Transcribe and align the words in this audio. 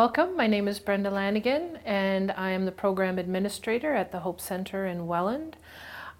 Welcome. 0.00 0.34
My 0.34 0.46
name 0.46 0.66
is 0.66 0.78
Brenda 0.78 1.10
Lanigan, 1.10 1.78
and 1.84 2.32
I 2.32 2.52
am 2.52 2.64
the 2.64 2.72
program 2.72 3.18
administrator 3.18 3.92
at 3.92 4.12
the 4.12 4.20
Hope 4.20 4.40
Center 4.40 4.86
in 4.86 5.06
Welland. 5.06 5.58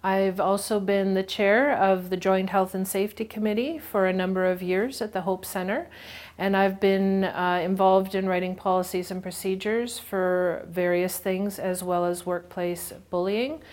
I've 0.03 0.39
also 0.39 0.79
been 0.79 1.15
the 1.15 1.23
chair 1.23 1.75
of 1.75 2.11
the 2.11 2.15
Joint 2.15 2.51
Health 2.51 2.75
and 2.75 2.87
Safety 2.87 3.25
Committee 3.25 3.79
for 3.79 4.05
a 4.05 4.13
number 4.13 4.45
of 4.45 4.61
years 4.61 5.01
at 5.01 5.13
the 5.13 5.21
Hope 5.21 5.45
Center, 5.45 5.89
and 6.37 6.55
I've 6.55 6.79
been 6.79 7.23
uh, 7.23 7.59
involved 7.63 8.13
in 8.13 8.27
writing 8.29 8.55
policies 8.55 9.09
and 9.09 9.23
procedures 9.23 9.97
for 9.97 10.63
various 10.69 11.17
things 11.17 11.57
as 11.57 11.81
well 11.81 12.05
as 12.05 12.23
workplace 12.23 12.93
bullying. 13.09 13.63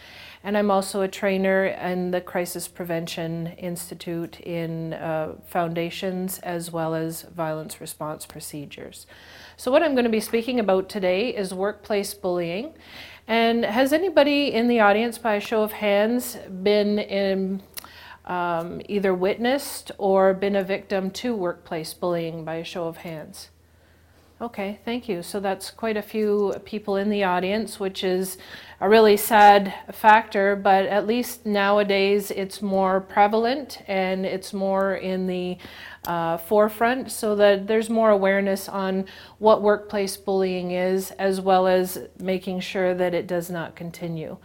And 0.44 0.56
I'm 0.56 0.70
also 0.70 1.02
a 1.02 1.08
trainer 1.08 1.66
in 1.66 2.12
the 2.12 2.20
Crisis 2.20 2.68
Prevention 2.68 3.48
Institute 3.58 4.40
in 4.40 4.94
uh, 4.94 5.34
foundations 5.46 6.38
as 6.40 6.70
well 6.70 6.94
as 6.94 7.22
violence 7.22 7.80
response 7.80 8.24
procedures. 8.24 9.06
So, 9.56 9.72
what 9.72 9.82
I'm 9.82 9.94
going 9.94 10.04
to 10.04 10.10
be 10.10 10.20
speaking 10.20 10.60
about 10.60 10.88
today 10.88 11.34
is 11.34 11.52
workplace 11.52 12.14
bullying. 12.14 12.74
And 13.26 13.64
has 13.64 13.92
anybody 13.92 14.52
in 14.54 14.68
the 14.68 14.80
audience, 14.80 15.18
by 15.18 15.34
a 15.34 15.40
show 15.40 15.62
of 15.62 15.72
hands, 15.72 16.38
been 16.62 16.98
in, 16.98 17.62
um, 18.24 18.80
either 18.88 19.12
witnessed 19.12 19.90
or 19.98 20.32
been 20.32 20.56
a 20.56 20.62
victim 20.62 21.10
to 21.10 21.34
workplace 21.34 21.92
bullying 21.92 22.44
by 22.44 22.54
a 22.54 22.64
show 22.64 22.86
of 22.86 22.98
hands? 22.98 23.50
Okay, 24.40 24.78
thank 24.84 25.08
you. 25.08 25.24
So 25.24 25.40
that's 25.40 25.72
quite 25.72 25.96
a 25.96 26.02
few 26.02 26.54
people 26.64 26.94
in 26.94 27.10
the 27.10 27.24
audience, 27.24 27.80
which 27.80 28.04
is 28.04 28.38
a 28.80 28.88
really 28.88 29.16
sad 29.16 29.74
factor, 29.90 30.54
but 30.54 30.86
at 30.86 31.08
least 31.08 31.44
nowadays 31.44 32.30
it's 32.30 32.62
more 32.62 33.00
prevalent 33.00 33.82
and 33.88 34.24
it's 34.24 34.52
more 34.52 34.94
in 34.94 35.26
the 35.26 35.58
uh, 36.06 36.36
forefront 36.36 37.10
so 37.10 37.34
that 37.34 37.66
there's 37.66 37.90
more 37.90 38.10
awareness 38.10 38.68
on 38.68 39.06
what 39.38 39.60
workplace 39.60 40.16
bullying 40.16 40.70
is, 40.70 41.10
as 41.12 41.40
well 41.40 41.66
as 41.66 42.06
making 42.20 42.60
sure 42.60 42.94
that 42.94 43.14
it 43.14 43.26
does 43.26 43.50
not 43.50 43.74
continue. 43.74 44.36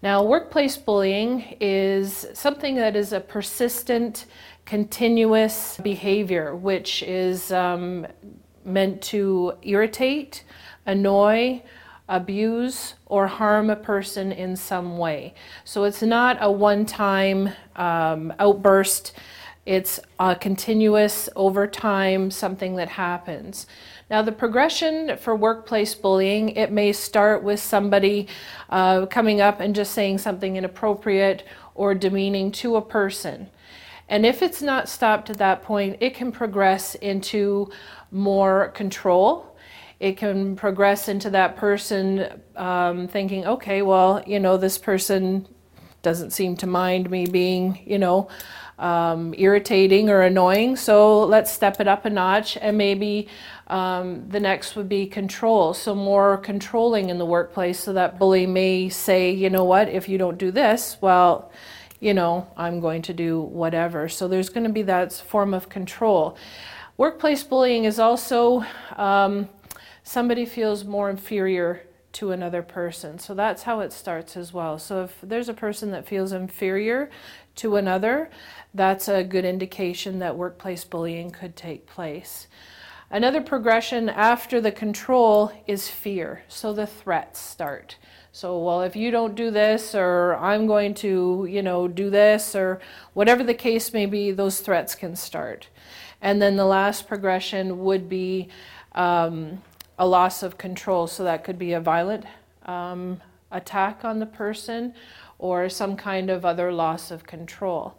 Now, 0.00 0.22
workplace 0.22 0.76
bullying 0.76 1.56
is 1.60 2.24
something 2.34 2.76
that 2.76 2.94
is 2.94 3.12
a 3.12 3.18
persistent, 3.18 4.26
continuous 4.64 5.80
behavior, 5.82 6.54
which 6.54 7.02
is 7.02 7.50
um, 7.50 8.06
meant 8.64 9.02
to 9.02 9.54
irritate, 9.62 10.44
annoy, 10.86 11.62
abuse, 12.08 12.94
or 13.06 13.26
harm 13.26 13.70
a 13.70 13.76
person 13.76 14.32
in 14.32 14.56
some 14.56 14.98
way. 14.98 15.34
So 15.64 15.84
it's 15.84 16.02
not 16.02 16.36
a 16.40 16.50
one 16.50 16.84
time 16.86 17.50
um, 17.76 18.32
outburst, 18.38 19.12
it's 19.66 19.98
a 20.20 20.36
continuous, 20.36 21.30
over 21.34 21.66
time, 21.66 22.30
something 22.30 22.76
that 22.76 22.90
happens. 22.90 23.66
Now, 24.10 24.20
the 24.20 24.32
progression 24.32 25.16
for 25.16 25.34
workplace 25.34 25.94
bullying, 25.94 26.50
it 26.50 26.70
may 26.70 26.92
start 26.92 27.42
with 27.42 27.60
somebody 27.60 28.28
uh, 28.68 29.06
coming 29.06 29.40
up 29.40 29.60
and 29.60 29.74
just 29.74 29.92
saying 29.92 30.18
something 30.18 30.56
inappropriate 30.56 31.46
or 31.74 31.94
demeaning 31.94 32.52
to 32.52 32.76
a 32.76 32.82
person. 32.82 33.48
And 34.08 34.26
if 34.26 34.42
it's 34.42 34.60
not 34.60 34.88
stopped 34.88 35.30
at 35.30 35.38
that 35.38 35.62
point, 35.62 35.96
it 36.00 36.14
can 36.14 36.30
progress 36.30 36.94
into 36.94 37.70
more 38.10 38.68
control. 38.68 39.56
It 40.00 40.16
can 40.16 40.56
progress 40.56 41.08
into 41.08 41.30
that 41.30 41.56
person 41.56 42.42
um, 42.56 43.08
thinking, 43.08 43.46
okay, 43.46 43.82
well, 43.82 44.22
you 44.26 44.40
know, 44.40 44.56
this 44.56 44.76
person 44.76 45.48
doesn't 46.02 46.32
seem 46.32 46.56
to 46.56 46.66
mind 46.66 47.10
me 47.10 47.26
being, 47.26 47.80
you 47.86 47.98
know, 47.98 48.28
um, 48.78 49.34
irritating 49.38 50.10
or 50.10 50.20
annoying, 50.22 50.76
so 50.76 51.24
let's 51.24 51.50
step 51.50 51.80
it 51.80 51.88
up 51.88 52.04
a 52.04 52.10
notch. 52.10 52.56
And 52.56 52.76
maybe 52.76 53.28
um, 53.68 54.28
the 54.28 54.40
next 54.40 54.76
would 54.76 54.88
be 54.88 55.06
control, 55.06 55.74
so 55.74 55.94
more 55.94 56.38
controlling 56.38 57.08
in 57.08 57.18
the 57.18 57.24
workplace, 57.24 57.80
so 57.80 57.92
that 57.92 58.18
bully 58.18 58.46
may 58.46 58.88
say, 58.88 59.30
you 59.30 59.48
know 59.48 59.64
what, 59.64 59.88
if 59.88 60.08
you 60.08 60.18
don't 60.18 60.38
do 60.38 60.50
this, 60.50 60.98
well, 61.00 61.50
you 62.04 62.12
know, 62.12 62.46
I'm 62.54 62.80
going 62.80 63.00
to 63.00 63.14
do 63.14 63.40
whatever. 63.40 64.10
So 64.10 64.28
there's 64.28 64.50
going 64.50 64.66
to 64.66 64.72
be 64.72 64.82
that 64.82 65.10
form 65.10 65.54
of 65.54 65.70
control. 65.70 66.36
Workplace 66.98 67.42
bullying 67.42 67.84
is 67.84 67.98
also 67.98 68.62
um, 68.96 69.48
somebody 70.02 70.44
feels 70.44 70.84
more 70.84 71.08
inferior 71.08 71.80
to 72.12 72.32
another 72.32 72.60
person. 72.60 73.18
So 73.18 73.32
that's 73.32 73.62
how 73.62 73.80
it 73.80 73.90
starts 73.90 74.36
as 74.36 74.52
well. 74.52 74.78
So 74.78 75.04
if 75.04 75.16
there's 75.22 75.48
a 75.48 75.54
person 75.54 75.92
that 75.92 76.06
feels 76.06 76.32
inferior 76.32 77.08
to 77.56 77.76
another, 77.76 78.28
that's 78.74 79.08
a 79.08 79.24
good 79.24 79.46
indication 79.46 80.18
that 80.18 80.36
workplace 80.36 80.84
bullying 80.84 81.30
could 81.30 81.56
take 81.56 81.86
place. 81.86 82.48
Another 83.10 83.40
progression 83.40 84.10
after 84.10 84.60
the 84.60 84.72
control 84.72 85.52
is 85.66 85.88
fear. 85.88 86.42
So 86.48 86.74
the 86.74 86.86
threats 86.86 87.40
start. 87.40 87.96
So, 88.36 88.58
well, 88.58 88.82
if 88.82 88.96
you 88.96 89.12
don't 89.12 89.36
do 89.36 89.52
this, 89.52 89.94
or 89.94 90.34
I'm 90.34 90.66
going 90.66 90.94
to, 90.94 91.46
you 91.48 91.62
know, 91.62 91.86
do 91.86 92.10
this, 92.10 92.56
or 92.56 92.80
whatever 93.12 93.44
the 93.44 93.54
case 93.54 93.92
may 93.92 94.06
be, 94.06 94.32
those 94.32 94.58
threats 94.58 94.96
can 94.96 95.14
start. 95.14 95.68
And 96.20 96.42
then 96.42 96.56
the 96.56 96.64
last 96.64 97.06
progression 97.06 97.84
would 97.84 98.08
be 98.08 98.48
um, 98.96 99.62
a 100.00 100.04
loss 100.08 100.42
of 100.42 100.58
control. 100.58 101.06
So 101.06 101.22
that 101.22 101.44
could 101.44 101.60
be 101.60 101.74
a 101.74 101.80
violent 101.80 102.24
um, 102.66 103.20
attack 103.52 104.04
on 104.04 104.18
the 104.18 104.26
person 104.26 104.94
or 105.38 105.68
some 105.68 105.94
kind 105.94 106.28
of 106.28 106.44
other 106.44 106.72
loss 106.72 107.12
of 107.12 107.22
control. 107.22 107.96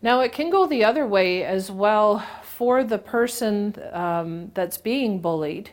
Now, 0.00 0.20
it 0.20 0.32
can 0.32 0.48
go 0.48 0.66
the 0.66 0.82
other 0.82 1.06
way 1.06 1.44
as 1.44 1.70
well 1.70 2.26
for 2.42 2.84
the 2.84 2.96
person 2.96 3.74
um, 3.92 4.50
that's 4.54 4.78
being 4.78 5.20
bullied. 5.20 5.72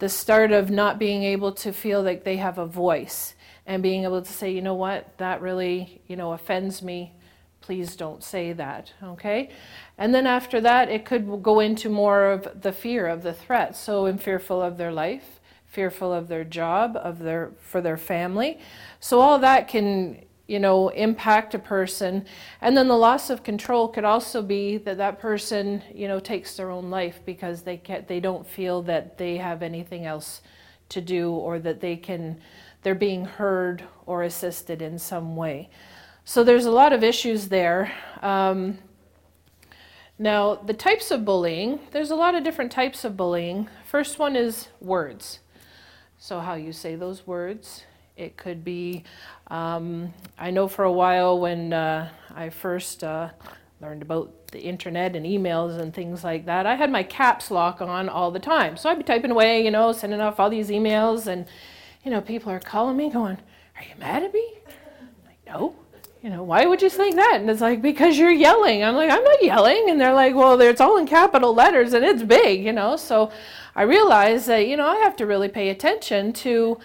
The 0.00 0.10
start 0.10 0.52
of 0.52 0.68
not 0.70 0.98
being 0.98 1.22
able 1.22 1.52
to 1.52 1.72
feel 1.72 2.02
like 2.02 2.24
they 2.24 2.36
have 2.36 2.58
a 2.58 2.66
voice 2.66 3.34
and 3.68 3.82
being 3.82 4.04
able 4.04 4.22
to 4.22 4.32
say, 4.32 4.50
you 4.50 4.62
know 4.62 4.74
what, 4.74 5.16
that 5.18 5.42
really, 5.42 6.00
you 6.08 6.16
know, 6.16 6.32
offends 6.32 6.82
me. 6.82 7.12
Please 7.60 7.96
don't 7.96 8.24
say 8.24 8.54
that, 8.54 8.94
okay? 9.02 9.50
And 9.98 10.14
then 10.14 10.26
after 10.26 10.58
that, 10.62 10.88
it 10.88 11.04
could 11.04 11.42
go 11.42 11.60
into 11.60 11.90
more 11.90 12.30
of 12.30 12.62
the 12.62 12.72
fear 12.72 13.06
of 13.06 13.22
the 13.22 13.34
threat. 13.34 13.76
So, 13.76 14.06
I'm 14.06 14.16
fearful 14.16 14.62
of 14.62 14.78
their 14.78 14.90
life, 14.90 15.38
fearful 15.66 16.14
of 16.14 16.28
their 16.28 16.44
job, 16.44 16.96
of 16.96 17.18
their 17.18 17.52
for 17.60 17.82
their 17.82 17.98
family. 17.98 18.58
So 19.00 19.20
all 19.20 19.38
that 19.40 19.68
can 19.68 20.24
you 20.46 20.58
know 20.58 20.88
impact 20.88 21.54
a 21.54 21.58
person 21.58 22.24
and 22.62 22.74
then 22.74 22.88
the 22.88 22.96
loss 22.96 23.28
of 23.28 23.44
control 23.44 23.86
could 23.86 24.04
also 24.04 24.40
be 24.40 24.78
that 24.78 24.96
that 24.96 25.20
person 25.20 25.82
you 25.94 26.08
know 26.08 26.18
takes 26.18 26.56
their 26.56 26.70
own 26.70 26.88
life 26.88 27.20
because 27.26 27.62
they 27.62 27.76
can't 27.76 28.08
they 28.08 28.18
don't 28.18 28.46
feel 28.46 28.80
that 28.80 29.18
they 29.18 29.36
have 29.36 29.62
anything 29.62 30.06
else 30.06 30.40
to 30.88 31.02
do 31.02 31.30
or 31.32 31.58
that 31.58 31.80
they 31.80 31.96
can 31.96 32.40
they're 32.82 32.94
being 32.94 33.24
heard 33.24 33.84
or 34.06 34.22
assisted 34.22 34.82
in 34.82 34.98
some 34.98 35.36
way 35.36 35.68
so 36.24 36.44
there's 36.44 36.66
a 36.66 36.70
lot 36.70 36.92
of 36.92 37.02
issues 37.02 37.48
there 37.48 37.92
um, 38.22 38.78
now, 40.20 40.56
the 40.56 40.74
types 40.74 41.12
of 41.12 41.24
bullying, 41.24 41.78
there's 41.92 42.10
a 42.10 42.16
lot 42.16 42.34
of 42.34 42.42
different 42.42 42.72
types 42.72 43.04
of 43.04 43.16
bullying. 43.16 43.68
First 43.86 44.18
one 44.18 44.34
is 44.34 44.66
words. 44.80 45.38
So, 46.18 46.40
how 46.40 46.54
you 46.54 46.72
say 46.72 46.96
those 46.96 47.24
words. 47.24 47.84
It 48.16 48.36
could 48.36 48.64
be, 48.64 49.04
um, 49.46 50.12
I 50.36 50.50
know 50.50 50.66
for 50.66 50.84
a 50.84 50.90
while 50.90 51.38
when 51.38 51.72
uh, 51.72 52.08
I 52.34 52.50
first 52.50 53.04
uh, 53.04 53.28
learned 53.80 54.02
about 54.02 54.48
the 54.48 54.58
internet 54.58 55.14
and 55.14 55.24
emails 55.24 55.78
and 55.78 55.94
things 55.94 56.24
like 56.24 56.46
that, 56.46 56.66
I 56.66 56.74
had 56.74 56.90
my 56.90 57.04
caps 57.04 57.48
lock 57.52 57.80
on 57.80 58.08
all 58.08 58.32
the 58.32 58.40
time. 58.40 58.76
So 58.76 58.90
I'd 58.90 58.98
be 58.98 59.04
typing 59.04 59.30
away, 59.30 59.64
you 59.64 59.70
know, 59.70 59.92
sending 59.92 60.20
off 60.20 60.40
all 60.40 60.50
these 60.50 60.68
emails, 60.68 61.28
and, 61.28 61.46
you 62.08 62.14
know, 62.14 62.22
people 62.22 62.50
are 62.50 62.58
calling 62.58 62.96
me 62.96 63.10
going, 63.10 63.36
Are 63.76 63.82
you 63.82 63.94
mad 64.00 64.22
at 64.22 64.32
me? 64.32 64.54
I'm 64.66 65.08
like, 65.26 65.38
no 65.46 65.74
you 66.22 66.30
know, 66.30 66.42
why 66.42 66.66
would 66.66 66.82
you 66.82 66.90
think 66.90 67.14
that? 67.14 67.36
And 67.40 67.48
it's 67.48 67.60
like, 67.60 67.80
because 67.80 68.18
you're 68.18 68.32
yelling. 68.32 68.82
I'm 68.82 68.96
like, 68.96 69.08
I'm 69.10 69.22
not 69.22 69.42
yelling. 69.42 69.88
And 69.88 70.00
they're 70.00 70.12
like, 70.12 70.34
well, 70.34 70.60
it's 70.60 70.80
all 70.80 70.96
in 70.98 71.06
capital 71.06 71.54
letters 71.54 71.92
and 71.92 72.04
it's 72.04 72.24
big, 72.24 72.64
you 72.64 72.72
know. 72.72 72.96
So 72.96 73.30
I 73.76 73.82
realized 73.82 74.48
that, 74.48 74.66
you 74.66 74.76
know, 74.76 74.88
I 74.88 74.96
have 74.96 75.14
to 75.16 75.26
really 75.26 75.48
pay 75.48 75.68
attention 75.68 76.32
to 76.32 76.80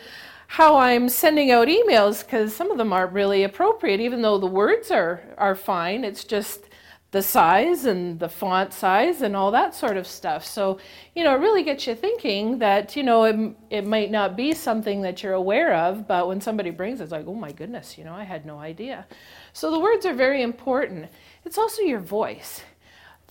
how 0.45 0.77
I'm 0.77 1.09
sending 1.09 1.49
out 1.49 1.67
emails 1.67 2.23
because 2.23 2.55
some 2.55 2.69
of 2.69 2.77
them 2.77 2.93
aren't 2.93 3.13
really 3.13 3.43
appropriate, 3.43 3.99
even 3.99 4.21
though 4.21 4.37
the 4.37 4.45
words 4.45 4.91
are, 4.91 5.23
are 5.39 5.55
fine. 5.55 6.03
It's 6.03 6.23
just 6.23 6.69
the 7.13 7.21
size 7.21 7.85
and 7.85 8.19
the 8.19 8.27
font 8.27 8.73
size 8.73 9.21
and 9.21 9.35
all 9.35 9.51
that 9.51 9.75
sort 9.75 9.97
of 9.97 10.07
stuff. 10.07 10.43
So, 10.43 10.79
you 11.15 11.23
know, 11.23 11.35
it 11.35 11.37
really 11.37 11.61
gets 11.61 11.85
you 11.85 11.93
thinking 11.93 12.57
that, 12.57 12.95
you 12.95 13.03
know, 13.03 13.25
it, 13.25 13.55
it 13.69 13.85
might 13.85 14.09
not 14.09 14.35
be 14.35 14.51
something 14.51 15.03
that 15.03 15.21
you're 15.21 15.33
aware 15.33 15.75
of, 15.75 16.07
but 16.07 16.27
when 16.27 16.41
somebody 16.41 16.71
brings 16.71 16.99
it, 16.99 17.03
it's 17.03 17.11
like, 17.11 17.27
oh 17.27 17.35
my 17.35 17.51
goodness, 17.51 17.99
you 17.99 18.03
know, 18.03 18.15
I 18.15 18.23
had 18.23 18.47
no 18.47 18.57
idea. 18.57 19.05
So 19.53 19.69
the 19.69 19.79
words 19.79 20.07
are 20.07 20.15
very 20.15 20.41
important. 20.41 21.07
It's 21.45 21.59
also 21.59 21.83
your 21.83 21.99
voice. 21.99 22.63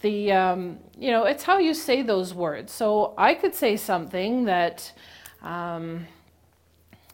The, 0.01 0.31
um, 0.31 0.79
you 0.97 1.11
know, 1.11 1.25
it's 1.25 1.43
how 1.43 1.59
you 1.59 1.75
say 1.75 2.03
those 2.03 2.33
words. 2.33 2.73
So 2.73 3.15
I 3.19 3.35
could 3.35 3.53
say 3.53 3.77
something 3.77 4.45
that, 4.45 4.93
um, 5.43 6.07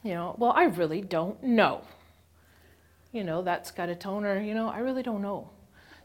you 0.02 0.12
know, 0.12 0.36
well, 0.36 0.52
I 0.54 0.64
really 0.64 1.00
don't 1.00 1.42
know. 1.42 1.80
You 3.10 3.24
know, 3.24 3.40
that's 3.40 3.70
got 3.70 3.88
a 3.88 3.94
toner, 3.94 4.38
you 4.38 4.52
know, 4.52 4.68
I 4.68 4.80
really 4.80 5.02
don't 5.02 5.22
know 5.22 5.48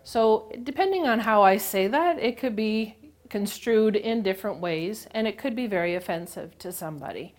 so, 0.03 0.51
depending 0.63 1.07
on 1.07 1.19
how 1.19 1.43
I 1.43 1.57
say 1.57 1.87
that, 1.87 2.19
it 2.19 2.37
could 2.37 2.55
be 2.55 2.97
construed 3.29 3.95
in 3.95 4.21
different 4.21 4.59
ways 4.59 5.07
and 5.11 5.27
it 5.27 5.37
could 5.37 5.55
be 5.55 5.65
very 5.65 5.95
offensive 5.95 6.57
to 6.59 6.71
somebody. 6.71 7.33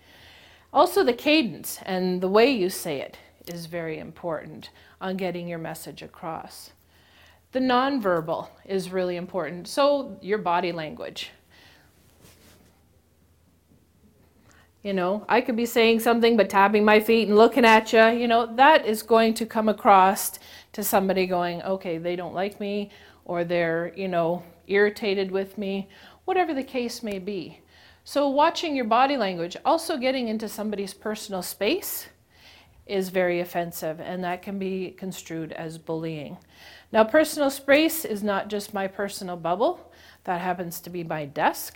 Also, 0.73 1.03
the 1.03 1.13
cadence 1.13 1.79
and 1.83 2.19
the 2.21 2.27
way 2.27 2.49
you 2.49 2.69
say 2.69 2.99
it 2.99 3.17
is 3.47 3.67
very 3.67 3.99
important 3.99 4.71
on 4.99 5.15
getting 5.15 5.47
your 5.47 5.59
message 5.59 6.01
across. 6.01 6.71
The 7.51 7.59
nonverbal 7.59 8.49
is 8.65 8.91
really 8.91 9.15
important. 9.15 9.67
So, 9.67 10.17
your 10.21 10.39
body 10.39 10.71
language. 10.71 11.29
You 14.85 14.93
know, 14.93 15.25
I 15.27 15.41
could 15.41 15.55
be 15.55 15.65
saying 15.65 16.01
something 16.01 16.37
but 16.37 16.47
tapping 16.47 16.85
my 16.85 16.99
feet 16.99 17.27
and 17.27 17.35
looking 17.35 17.65
at 17.65 17.91
you. 17.91 18.05
You 18.05 18.27
know, 18.27 18.55
that 18.55 18.85
is 18.85 19.01
going 19.01 19.33
to 19.33 19.43
come 19.47 19.67
across 19.67 20.37
to 20.73 20.83
somebody 20.83 21.25
going, 21.25 21.63
okay, 21.63 21.97
they 21.97 22.15
don't 22.15 22.35
like 22.35 22.59
me, 22.59 22.91
or 23.23 23.43
they're, 23.43 23.91
you 23.95 24.07
know, 24.07 24.43
irritated 24.67 25.31
with 25.31 25.57
me, 25.57 25.89
whatever 26.25 26.53
the 26.53 26.63
case 26.63 27.01
may 27.01 27.17
be. 27.17 27.61
So, 28.03 28.29
watching 28.29 28.75
your 28.75 28.85
body 28.85 29.17
language, 29.17 29.57
also 29.65 29.97
getting 29.97 30.27
into 30.27 30.47
somebody's 30.47 30.93
personal 30.93 31.41
space, 31.41 32.07
is 32.85 33.09
very 33.09 33.39
offensive, 33.39 33.99
and 33.99 34.23
that 34.23 34.43
can 34.43 34.59
be 34.59 34.91
construed 34.91 35.51
as 35.53 35.79
bullying. 35.79 36.37
Now, 36.91 37.03
personal 37.05 37.49
space 37.49 38.05
is 38.05 38.21
not 38.21 38.49
just 38.49 38.71
my 38.71 38.85
personal 38.85 39.35
bubble, 39.35 39.91
that 40.25 40.41
happens 40.41 40.79
to 40.81 40.91
be 40.91 41.03
my 41.03 41.25
desk, 41.25 41.75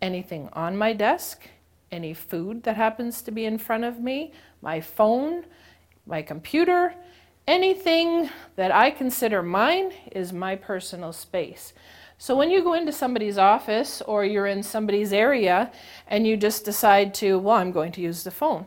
anything 0.00 0.48
on 0.52 0.76
my 0.76 0.92
desk, 0.92 1.48
any 1.94 2.12
food 2.12 2.64
that 2.64 2.76
happens 2.76 3.22
to 3.22 3.30
be 3.30 3.44
in 3.46 3.56
front 3.58 3.84
of 3.84 4.00
me, 4.00 4.32
my 4.60 4.80
phone, 4.80 5.44
my 6.06 6.20
computer, 6.20 6.94
anything 7.46 8.28
that 8.56 8.70
I 8.70 8.90
consider 8.90 9.42
mine 9.42 9.92
is 10.12 10.32
my 10.32 10.56
personal 10.56 11.12
space. 11.12 11.72
So 12.18 12.36
when 12.36 12.50
you 12.50 12.62
go 12.62 12.74
into 12.74 12.92
somebody's 12.92 13.38
office 13.38 14.00
or 14.02 14.24
you're 14.24 14.46
in 14.46 14.62
somebody's 14.62 15.12
area 15.12 15.70
and 16.06 16.26
you 16.26 16.36
just 16.36 16.64
decide 16.64 17.14
to, 17.14 17.38
well, 17.38 17.56
I'm 17.56 17.72
going 17.72 17.92
to 17.92 18.00
use 18.00 18.24
the 18.24 18.30
phone, 18.30 18.66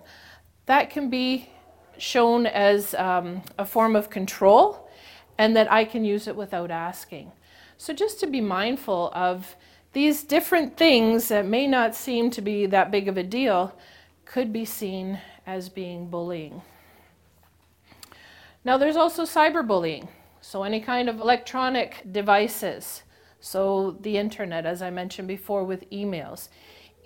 that 0.66 0.90
can 0.90 1.10
be 1.10 1.50
shown 1.98 2.46
as 2.46 2.94
um, 2.96 3.42
a 3.58 3.66
form 3.66 3.96
of 3.96 4.10
control 4.10 4.90
and 5.38 5.56
that 5.56 5.72
I 5.72 5.86
can 5.86 6.04
use 6.04 6.28
it 6.28 6.36
without 6.36 6.72
asking. 6.72 7.32
So 7.78 7.94
just 7.94 8.20
to 8.20 8.28
be 8.28 8.42
mindful 8.42 9.12
of 9.14 9.56
these 9.94 10.24
different 10.24 10.78
things 10.78 11.30
that 11.30 11.46
may 11.46 11.68
not 11.68 11.96
seem 11.96 12.30
to 12.32 12.42
be 12.42 12.66
that 12.68 12.92
big 12.92 13.08
of 13.08 13.18
a 13.18 13.24
deal 13.24 13.74
could 14.26 14.52
be 14.52 14.66
seen 14.66 15.20
as 15.46 15.70
being 15.70 16.10
bullying. 16.10 16.62
Now, 18.64 18.78
there's 18.78 18.98
also 18.98 19.24
cyberbullying. 19.24 20.10
So, 20.42 20.64
any 20.64 20.82
kind 20.82 21.10
of 21.10 21.20
electronic 21.20 22.04
devices. 22.12 23.04
So, 23.40 23.98
the 24.02 24.18
internet, 24.18 24.66
as 24.66 24.82
I 24.82 24.90
mentioned 24.90 25.28
before, 25.28 25.64
with 25.64 25.90
emails. 25.90 26.50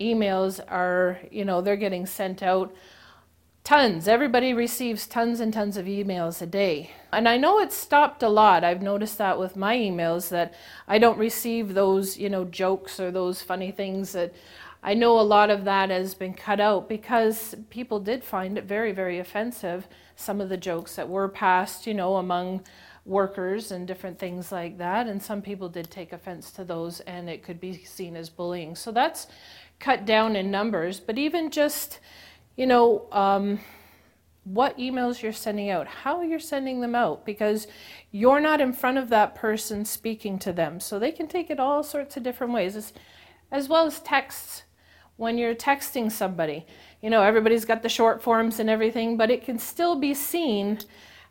Emails 0.00 0.60
are, 0.68 1.20
you 1.30 1.44
know, 1.44 1.60
they're 1.60 1.76
getting 1.76 2.06
sent 2.06 2.42
out 2.42 2.74
tons. 3.64 4.08
Everybody 4.08 4.52
receives 4.52 5.06
tons 5.06 5.38
and 5.40 5.52
tons 5.52 5.76
of 5.76 5.86
emails 5.86 6.42
a 6.42 6.46
day. 6.46 6.90
And 7.12 7.28
I 7.28 7.36
know 7.36 7.60
it's 7.60 7.76
stopped 7.76 8.22
a 8.22 8.28
lot. 8.28 8.64
I've 8.64 8.82
noticed 8.82 9.18
that 9.18 9.38
with 9.38 9.54
my 9.56 9.76
emails 9.76 10.30
that 10.30 10.54
I 10.88 10.98
don't 10.98 11.18
receive 11.18 11.74
those, 11.74 12.18
you 12.18 12.28
know, 12.28 12.44
jokes 12.44 12.98
or 12.98 13.10
those 13.10 13.42
funny 13.42 13.70
things 13.70 14.12
that 14.12 14.34
I 14.82 14.94
know 14.94 15.18
a 15.20 15.22
lot 15.22 15.48
of 15.48 15.64
that 15.64 15.90
has 15.90 16.14
been 16.14 16.34
cut 16.34 16.58
out 16.58 16.88
because 16.88 17.54
people 17.70 18.00
did 18.00 18.24
find 18.24 18.58
it 18.58 18.64
very, 18.64 18.90
very 18.90 19.20
offensive 19.20 19.86
some 20.16 20.40
of 20.40 20.48
the 20.48 20.56
jokes 20.56 20.96
that 20.96 21.08
were 21.08 21.28
passed, 21.28 21.86
you 21.86 21.94
know, 21.94 22.16
among 22.16 22.64
workers 23.04 23.70
and 23.70 23.86
different 23.86 24.18
things 24.18 24.50
like 24.50 24.78
that. 24.78 25.06
And 25.06 25.22
some 25.22 25.40
people 25.40 25.68
did 25.68 25.90
take 25.90 26.12
offense 26.12 26.50
to 26.52 26.64
those, 26.64 27.00
and 27.00 27.28
it 27.30 27.42
could 27.42 27.60
be 27.60 27.84
seen 27.84 28.16
as 28.16 28.28
bullying. 28.28 28.74
So 28.74 28.92
that's 28.92 29.26
cut 29.78 30.04
down 30.04 30.36
in 30.36 30.50
numbers. 30.50 31.00
But 31.00 31.18
even 31.18 31.50
just, 31.50 31.98
you 32.56 32.66
know, 32.66 33.06
um, 33.12 33.60
what 34.44 34.76
emails 34.76 35.22
you're 35.22 35.32
sending 35.32 35.70
out, 35.70 35.86
how 35.86 36.22
you're 36.22 36.40
sending 36.40 36.80
them 36.80 36.94
out, 36.94 37.24
because 37.24 37.66
you're 38.10 38.40
not 38.40 38.60
in 38.60 38.72
front 38.72 38.98
of 38.98 39.08
that 39.08 39.34
person 39.34 39.84
speaking 39.84 40.38
to 40.40 40.52
them. 40.52 40.80
So 40.80 40.98
they 40.98 41.12
can 41.12 41.28
take 41.28 41.50
it 41.50 41.60
all 41.60 41.82
sorts 41.82 42.16
of 42.16 42.22
different 42.22 42.52
ways, 42.52 42.74
as, 42.76 42.92
as 43.50 43.68
well 43.68 43.86
as 43.86 44.00
texts. 44.00 44.64
When 45.16 45.38
you're 45.38 45.54
texting 45.54 46.10
somebody, 46.10 46.66
you 47.00 47.10
know, 47.10 47.22
everybody's 47.22 47.64
got 47.64 47.82
the 47.82 47.88
short 47.88 48.22
forms 48.22 48.58
and 48.58 48.68
everything, 48.68 49.16
but 49.16 49.30
it 49.30 49.44
can 49.44 49.58
still 49.58 49.94
be 49.94 50.14
seen 50.14 50.78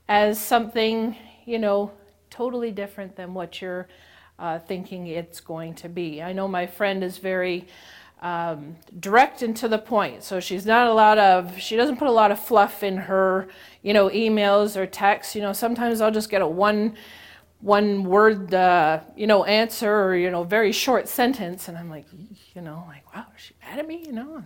as 0.08 0.40
something, 0.40 1.18
you 1.46 1.60
know, 1.60 1.92
totally 2.30 2.72
different 2.72 3.16
than 3.16 3.34
what 3.34 3.62
you're 3.62 3.88
uh, 4.40 4.60
thinking 4.60 5.08
it's 5.08 5.42
going 5.42 5.74
to 5.76 5.90
be. 5.90 6.22
I 6.22 6.32
know 6.32 6.48
my 6.48 6.68
friend 6.68 7.04
is 7.04 7.18
very 7.18 7.68
um, 8.22 8.76
direct 9.00 9.42
and 9.42 9.56
to 9.58 9.68
the 9.68 9.80
point, 9.80 10.24
so 10.24 10.40
she's 10.40 10.66
not 10.66 10.88
a 10.88 10.94
lot 10.94 11.18
of, 11.18 11.60
she 11.60 11.76
doesn't 11.76 11.98
put 11.98 12.08
a 12.08 12.12
lot 12.12 12.32
of 12.32 12.40
fluff 12.40 12.84
in 12.84 12.98
her, 12.98 13.48
you 13.82 13.94
know, 13.94 14.10
emails 14.10 14.76
or 14.76 14.86
texts. 14.86 15.36
You 15.36 15.42
know, 15.42 15.54
sometimes 15.54 16.02
I'll 16.02 16.12
just 16.12 16.30
get 16.30 16.42
a 16.42 16.48
one 16.48 16.96
one 17.62 18.04
word, 18.04 18.54
uh, 18.54 19.02
you 19.16 19.28
know, 19.28 19.44
answer 19.46 19.94
or, 19.94 20.16
you 20.16 20.32
know, 20.32 20.44
very 20.44 20.72
short 20.72 21.08
sentence. 21.08 21.68
And 21.68 21.78
I'm 21.78 21.90
like, 21.90 22.06
you 22.56 22.62
know, 22.62 22.84
like, 22.88 23.16
wow, 23.16 23.28
is 23.36 23.42
she 23.44 23.54
mad 23.62 23.78
at 23.78 23.88
me? 23.88 24.04
You 24.04 24.14
know, 24.14 24.44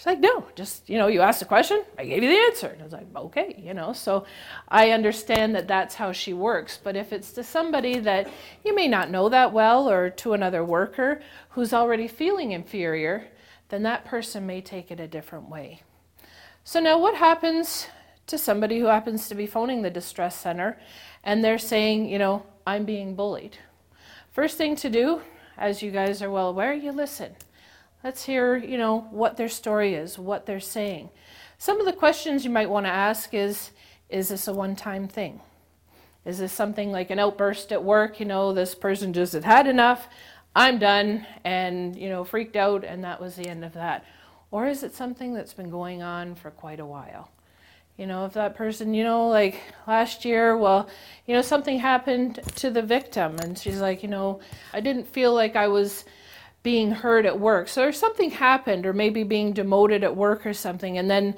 She's 0.00 0.06
like, 0.06 0.20
no, 0.20 0.46
just, 0.54 0.88
you 0.88 0.96
know, 0.96 1.08
you 1.08 1.20
asked 1.20 1.42
a 1.42 1.44
question, 1.44 1.82
I 1.98 2.06
gave 2.06 2.22
you 2.22 2.30
the 2.30 2.42
answer. 2.46 2.68
And 2.68 2.80
I 2.80 2.84
was 2.84 2.92
like, 2.94 3.06
okay, 3.14 3.54
you 3.62 3.74
know, 3.74 3.92
so 3.92 4.24
I 4.66 4.92
understand 4.92 5.54
that 5.54 5.68
that's 5.68 5.94
how 5.94 6.10
she 6.10 6.32
works. 6.32 6.80
But 6.82 6.96
if 6.96 7.12
it's 7.12 7.32
to 7.32 7.44
somebody 7.44 7.98
that 7.98 8.26
you 8.64 8.74
may 8.74 8.88
not 8.88 9.10
know 9.10 9.28
that 9.28 9.52
well 9.52 9.90
or 9.90 10.08
to 10.08 10.32
another 10.32 10.64
worker 10.64 11.20
who's 11.50 11.74
already 11.74 12.08
feeling 12.08 12.52
inferior, 12.52 13.28
then 13.68 13.82
that 13.82 14.06
person 14.06 14.46
may 14.46 14.62
take 14.62 14.90
it 14.90 15.00
a 15.00 15.06
different 15.06 15.50
way. 15.50 15.82
So 16.64 16.80
now 16.80 16.98
what 16.98 17.16
happens 17.16 17.86
to 18.28 18.38
somebody 18.38 18.78
who 18.78 18.86
happens 18.86 19.28
to 19.28 19.34
be 19.34 19.46
phoning 19.46 19.82
the 19.82 19.90
distress 19.90 20.34
center 20.34 20.80
and 21.24 21.44
they're 21.44 21.58
saying, 21.58 22.08
you 22.08 22.18
know, 22.18 22.46
I'm 22.66 22.86
being 22.86 23.14
bullied? 23.14 23.58
First 24.32 24.56
thing 24.56 24.76
to 24.76 24.88
do, 24.88 25.20
as 25.58 25.82
you 25.82 25.90
guys 25.90 26.22
are 26.22 26.30
well 26.30 26.48
aware, 26.48 26.72
you 26.72 26.90
listen. 26.90 27.36
Let's 28.02 28.24
hear, 28.24 28.56
you 28.56 28.78
know, 28.78 29.00
what 29.10 29.36
their 29.36 29.48
story 29.48 29.94
is, 29.94 30.18
what 30.18 30.46
they're 30.46 30.58
saying. 30.58 31.10
Some 31.58 31.80
of 31.80 31.86
the 31.86 31.92
questions 31.92 32.44
you 32.44 32.50
might 32.50 32.70
want 32.70 32.86
to 32.86 32.90
ask 32.90 33.34
is 33.34 33.72
is 34.08 34.28
this 34.28 34.48
a 34.48 34.52
one-time 34.52 35.06
thing? 35.06 35.40
Is 36.24 36.38
this 36.38 36.52
something 36.52 36.90
like 36.90 37.10
an 37.10 37.18
outburst 37.18 37.72
at 37.72 37.84
work, 37.84 38.18
you 38.18 38.26
know, 38.26 38.52
this 38.52 38.74
person 38.74 39.12
just 39.12 39.34
had 39.34 39.44
had 39.44 39.66
enough, 39.66 40.08
I'm 40.56 40.78
done 40.78 41.26
and, 41.44 41.94
you 41.94 42.08
know, 42.08 42.24
freaked 42.24 42.56
out 42.56 42.84
and 42.84 43.04
that 43.04 43.20
was 43.20 43.36
the 43.36 43.46
end 43.46 43.64
of 43.64 43.74
that? 43.74 44.04
Or 44.50 44.66
is 44.66 44.82
it 44.82 44.94
something 44.94 45.32
that's 45.32 45.54
been 45.54 45.70
going 45.70 46.02
on 46.02 46.34
for 46.34 46.50
quite 46.50 46.80
a 46.80 46.86
while? 46.86 47.30
You 47.96 48.06
know, 48.06 48.24
if 48.24 48.32
that 48.32 48.56
person, 48.56 48.94
you 48.94 49.04
know, 49.04 49.28
like 49.28 49.60
last 49.86 50.24
year, 50.24 50.56
well, 50.56 50.88
you 51.26 51.34
know, 51.34 51.42
something 51.42 51.78
happened 51.78 52.40
to 52.56 52.70
the 52.70 52.82
victim 52.82 53.36
and 53.38 53.56
she's 53.58 53.80
like, 53.80 54.02
you 54.02 54.08
know, 54.08 54.40
I 54.72 54.80
didn't 54.80 55.06
feel 55.06 55.34
like 55.34 55.54
I 55.54 55.68
was 55.68 56.04
being 56.62 56.90
heard 56.90 57.24
at 57.24 57.40
work. 57.40 57.68
So 57.68 57.80
there's 57.80 57.98
something 57.98 58.30
happened, 58.30 58.84
or 58.86 58.92
maybe 58.92 59.22
being 59.22 59.52
demoted 59.52 60.04
at 60.04 60.16
work 60.16 60.44
or 60.44 60.52
something, 60.52 60.98
and 60.98 61.10
then, 61.10 61.34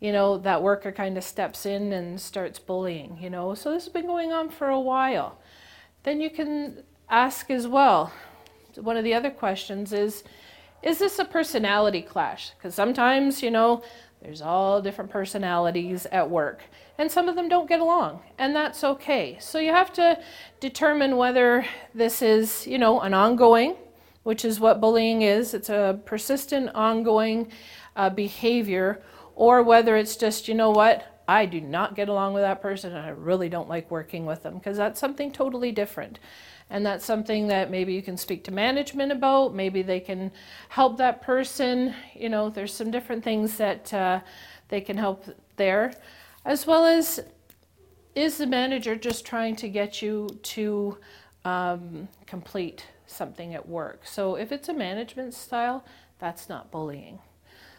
you 0.00 0.12
know, 0.12 0.38
that 0.38 0.62
worker 0.62 0.92
kind 0.92 1.16
of 1.16 1.24
steps 1.24 1.64
in 1.64 1.92
and 1.92 2.20
starts 2.20 2.58
bullying, 2.58 3.18
you 3.20 3.30
know. 3.30 3.54
So 3.54 3.72
this 3.72 3.84
has 3.84 3.92
been 3.92 4.06
going 4.06 4.32
on 4.32 4.50
for 4.50 4.68
a 4.68 4.80
while. 4.80 5.38
Then 6.02 6.20
you 6.20 6.30
can 6.30 6.82
ask 7.08 7.50
as 7.50 7.66
well. 7.66 8.12
One 8.76 8.96
of 8.96 9.04
the 9.04 9.14
other 9.14 9.30
questions 9.30 9.92
is 9.92 10.22
Is 10.82 10.98
this 10.98 11.18
a 11.18 11.24
personality 11.24 12.02
clash? 12.02 12.50
Because 12.50 12.74
sometimes, 12.74 13.42
you 13.42 13.50
know, 13.50 13.82
there's 14.22 14.40
all 14.40 14.80
different 14.80 15.10
personalities 15.10 16.06
at 16.06 16.28
work, 16.30 16.62
and 16.98 17.10
some 17.10 17.28
of 17.28 17.36
them 17.36 17.48
don't 17.48 17.68
get 17.68 17.80
along, 17.80 18.20
and 18.38 18.54
that's 18.54 18.84
okay. 18.84 19.38
So 19.40 19.58
you 19.58 19.70
have 19.72 19.92
to 19.94 20.18
determine 20.60 21.16
whether 21.16 21.64
this 21.94 22.22
is, 22.22 22.66
you 22.66 22.78
know, 22.78 23.00
an 23.00 23.14
ongoing 23.14 23.76
which 24.28 24.44
is 24.44 24.60
what 24.60 24.78
bullying 24.78 25.22
is. 25.22 25.54
It's 25.54 25.70
a 25.70 25.98
persistent, 26.04 26.68
ongoing 26.74 27.50
uh, 27.96 28.10
behavior, 28.10 29.00
or 29.34 29.62
whether 29.62 29.96
it's 29.96 30.16
just, 30.16 30.48
you 30.48 30.54
know 30.54 30.68
what, 30.70 31.22
I 31.26 31.46
do 31.46 31.62
not 31.62 31.96
get 31.96 32.10
along 32.10 32.34
with 32.34 32.42
that 32.42 32.60
person 32.60 32.94
and 32.94 33.06
I 33.06 33.08
really 33.08 33.48
don't 33.48 33.70
like 33.70 33.90
working 33.90 34.26
with 34.26 34.42
them 34.42 34.58
because 34.58 34.76
that's 34.76 35.00
something 35.00 35.32
totally 35.32 35.72
different. 35.72 36.18
And 36.68 36.84
that's 36.84 37.06
something 37.06 37.46
that 37.46 37.70
maybe 37.70 37.94
you 37.94 38.02
can 38.02 38.18
speak 38.18 38.44
to 38.44 38.50
management 38.50 39.12
about. 39.12 39.54
Maybe 39.54 39.80
they 39.80 39.98
can 39.98 40.30
help 40.68 40.98
that 40.98 41.22
person. 41.22 41.94
You 42.14 42.28
know, 42.28 42.50
there's 42.50 42.74
some 42.74 42.90
different 42.90 43.24
things 43.24 43.56
that 43.56 43.94
uh, 43.94 44.20
they 44.68 44.82
can 44.82 44.98
help 44.98 45.24
there. 45.56 45.94
As 46.44 46.66
well 46.66 46.84
as, 46.84 47.18
is 48.14 48.36
the 48.36 48.46
manager 48.46 48.94
just 48.94 49.24
trying 49.24 49.56
to 49.56 49.70
get 49.70 50.02
you 50.02 50.28
to 50.42 50.98
um, 51.46 52.08
complete 52.26 52.84
something 53.10 53.54
at 53.54 53.68
work? 53.68 54.06
So 54.06 54.36
if 54.36 54.52
it's 54.52 54.68
a 54.68 54.74
management 54.74 55.34
style, 55.34 55.84
that's 56.18 56.48
not 56.48 56.70
bullying. 56.70 57.18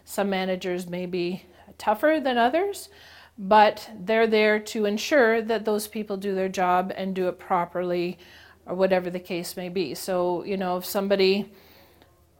Some 0.05 0.29
managers 0.29 0.87
may 0.87 1.05
be 1.05 1.43
tougher 1.77 2.19
than 2.21 2.37
others, 2.37 2.89
but 3.37 3.89
they're 3.97 4.27
there 4.27 4.59
to 4.59 4.85
ensure 4.85 5.41
that 5.41 5.65
those 5.65 5.87
people 5.87 6.17
do 6.17 6.35
their 6.35 6.49
job 6.49 6.91
and 6.95 7.15
do 7.15 7.27
it 7.27 7.39
properly 7.39 8.17
or 8.65 8.75
whatever 8.75 9.09
the 9.09 9.19
case 9.19 9.55
may 9.55 9.69
be. 9.69 9.95
So, 9.95 10.43
you 10.43 10.57
know, 10.57 10.77
if 10.77 10.85
somebody 10.85 11.51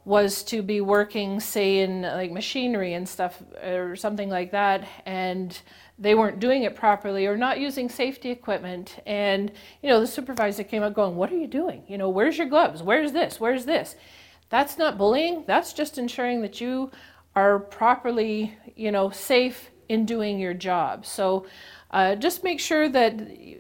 was 0.06 0.44
to 0.44 0.62
be 0.62 0.82
working, 0.82 1.40
say, 1.40 1.80
in 1.80 2.02
like 2.02 2.32
machinery 2.32 2.94
and 2.94 3.08
stuff 3.08 3.42
or 3.64 3.96
something 3.96 4.30
like 4.30 4.52
that, 4.52 4.88
and 5.06 5.60
they 5.98 6.16
weren't 6.16 6.40
doing 6.40 6.64
it 6.64 6.76
properly 6.76 7.26
or 7.26 7.36
not 7.36 7.60
using 7.60 7.90
safety 7.90 8.32
equipment, 8.32 8.98
and 9.06 9.52
you 9.84 9.90
know, 9.90 10.00
the 10.00 10.08
supervisor 10.08 10.64
came 10.64 10.84
up 10.84 10.94
going, 10.94 11.16
What 11.16 11.32
are 11.32 11.38
you 11.38 11.48
doing? 11.48 11.84
You 11.88 11.98
know, 11.98 12.10
where's 12.10 12.38
your 12.38 12.48
gloves? 12.48 12.82
Where's 12.82 13.12
this? 13.12 13.40
Where's 13.40 13.66
this? 13.66 13.96
That's 14.50 14.78
not 14.78 14.98
bullying, 14.98 15.44
that's 15.46 15.74
just 15.74 15.98
ensuring 15.98 16.42
that 16.42 16.60
you 16.60 16.92
are 17.36 17.60
properly, 17.60 18.58
you 18.76 18.92
know, 18.92 19.10
safe 19.12 19.70
in 19.88 20.06
doing 20.06 20.40
your 20.40 20.54
job. 20.54 21.06
So 21.06 21.46
uh, 21.92 22.16
just 22.16 22.44
make 22.44 22.60
sure 22.60 22.88
that 22.90 23.14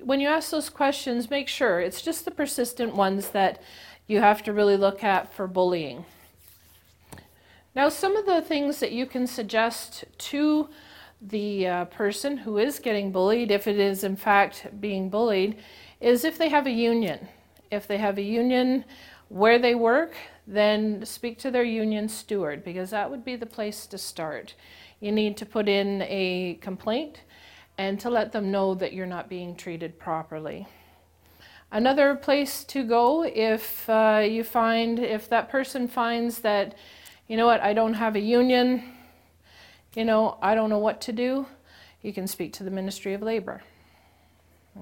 when 0.03 0.19
you 0.19 0.27
ask 0.27 0.51
those 0.51 0.69
questions, 0.69 1.29
make 1.29 1.48
sure 1.48 1.79
it's 1.79 2.01
just 2.01 2.25
the 2.25 2.31
persistent 2.31 2.96
ones 2.96 3.29
that 3.29 3.62
you 4.08 4.19
have 4.22 4.43
to 4.43 4.53
really 4.53 4.77
look 4.77 5.03
at 5.03 5.34
for 5.34 5.48
bullying. 5.48 6.05
Now, 7.75 7.89
some 7.89 8.15
of 8.15 8.25
the 8.25 8.41
things 8.41 8.79
that 8.79 8.91
you 8.91 9.05
can 9.05 9.27
suggest 9.27 10.05
to 10.17 10.69
the 11.21 11.67
uh, 11.67 11.85
person 11.85 12.38
who 12.38 12.57
is 12.57 12.79
getting 12.79 13.11
bullied, 13.11 13.51
if 13.51 13.67
it 13.67 13.77
is 13.77 14.03
in 14.03 14.15
fact 14.15 14.67
being 14.79 15.09
bullied, 15.09 15.57
is 15.99 16.23
if 16.23 16.38
they 16.38 16.49
have 16.49 16.65
a 16.65 16.71
union. 16.71 17.27
If 17.71 17.88
they 17.88 17.97
have 17.97 18.17
a 18.17 18.23
union 18.23 18.85
where 19.27 19.59
they 19.59 19.75
work, 19.75 20.15
then 20.47 21.05
speak 21.05 21.38
to 21.39 21.51
their 21.51 21.63
union 21.63 22.09
steward 22.09 22.63
because 22.63 22.89
that 22.89 23.11
would 23.11 23.23
be 23.23 23.35
the 23.35 23.45
place 23.45 23.85
to 23.88 23.97
start 23.97 24.55
you 24.99 25.11
need 25.11 25.38
to 25.38 25.45
put 25.45 25.69
in 25.69 26.01
a 26.03 26.57
complaint 26.61 27.21
and 27.77 27.99
to 27.99 28.09
let 28.09 28.31
them 28.31 28.51
know 28.51 28.75
that 28.75 28.93
you're 28.93 29.05
not 29.05 29.29
being 29.29 29.55
treated 29.55 29.97
properly. 29.97 30.67
Another 31.71 32.15
place 32.15 32.63
to 32.65 32.83
go 32.83 33.23
if 33.23 33.89
uh, 33.89 34.25
you 34.27 34.43
find, 34.43 34.99
if 34.99 35.29
that 35.29 35.49
person 35.49 35.88
finds 35.88 36.39
that, 36.39 36.75
you 37.29 37.38
know 37.38 37.45
what, 37.45 37.62
I 37.62 37.74
don't 37.74 37.93
have 37.93 38.15
a 38.15 38.19
union, 38.19 38.83
you 39.95 40.03
know, 40.03 40.39
I 40.41 40.55
don't 40.55 40.71
know 40.71 40.79
what 40.79 41.00
to 41.01 41.13
do, 41.13 41.45
you 42.01 42.12
can 42.12 42.25
speak 42.25 42.53
to 42.53 42.63
the 42.63 42.71
Ministry 42.71 43.13
of 43.13 43.21
Labor. 43.21 43.62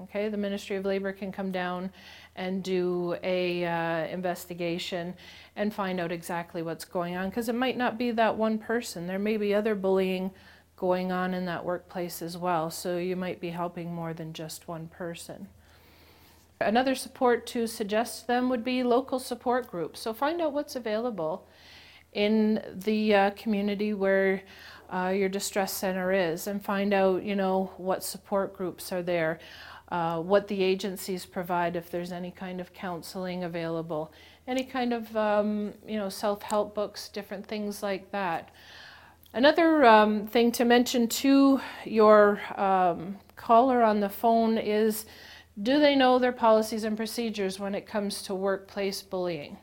Okay, 0.04 0.30
the 0.30 0.38
Ministry 0.38 0.76
of 0.76 0.86
Labor 0.86 1.12
can 1.12 1.30
come 1.30 1.52
down 1.52 1.90
and 2.36 2.62
do 2.62 3.16
a 3.22 3.66
uh, 3.66 4.06
investigation 4.06 5.12
and 5.56 5.74
find 5.74 6.00
out 6.00 6.10
exactly 6.10 6.62
what's 6.62 6.86
going 6.86 7.16
on 7.16 7.28
because 7.28 7.50
it 7.50 7.54
might 7.54 7.76
not 7.76 7.98
be 7.98 8.12
that 8.12 8.36
one 8.36 8.58
person. 8.58 9.06
There 9.06 9.18
may 9.18 9.36
be 9.36 9.54
other 9.54 9.74
bullying 9.74 10.30
going 10.76 11.12
on 11.12 11.34
in 11.34 11.44
that 11.44 11.66
workplace 11.66 12.22
as 12.22 12.38
well, 12.38 12.70
so 12.70 12.96
you 12.96 13.16
might 13.16 13.42
be 13.42 13.50
helping 13.50 13.94
more 13.94 14.14
than 14.14 14.32
just 14.32 14.68
one 14.68 14.88
person. 14.88 15.48
Another 16.62 16.94
support 16.94 17.46
to 17.48 17.66
suggest 17.66 18.26
them 18.26 18.48
would 18.48 18.64
be 18.64 18.82
local 18.82 19.18
support 19.18 19.70
groups. 19.70 20.00
So 20.00 20.14
find 20.14 20.40
out 20.40 20.54
what's 20.54 20.76
available 20.76 21.46
in 22.12 22.62
the 22.72 23.14
uh, 23.14 23.30
community 23.30 23.94
where 23.94 24.42
uh, 24.90 25.12
your 25.14 25.28
distress 25.28 25.72
center 25.72 26.12
is 26.12 26.46
and 26.46 26.64
find 26.64 26.94
out, 26.94 27.22
you 27.22 27.36
know, 27.36 27.72
what 27.76 28.02
support 28.02 28.56
groups 28.56 28.92
are 28.92 29.02
there. 29.02 29.38
Uh, 29.90 30.20
what 30.20 30.48
the 30.48 30.62
agencies 30.62 31.24
provide 31.24 31.74
if 31.74 31.90
there's 31.90 32.12
any 32.12 32.30
kind 32.30 32.60
of 32.60 32.74
counseling 32.74 33.42
available, 33.42 34.12
any 34.46 34.62
kind 34.62 34.92
of 34.92 35.16
um, 35.16 35.72
you 35.86 35.96
know 35.96 36.10
self-help 36.10 36.74
books, 36.74 37.08
different 37.08 37.46
things 37.46 37.82
like 37.82 38.10
that. 38.10 38.50
Another 39.32 39.86
um, 39.86 40.26
thing 40.26 40.52
to 40.52 40.66
mention 40.66 41.08
to 41.08 41.62
your 41.86 42.38
um, 42.60 43.16
caller 43.36 43.82
on 43.82 44.00
the 44.00 44.10
phone 44.10 44.58
is 44.58 45.06
do 45.62 45.80
they 45.80 45.96
know 45.96 46.18
their 46.18 46.32
policies 46.32 46.84
and 46.84 46.96
procedures 46.96 47.58
when 47.58 47.74
it 47.74 47.86
comes 47.86 48.22
to 48.22 48.34
workplace 48.34 49.00
bullying? 49.00 49.56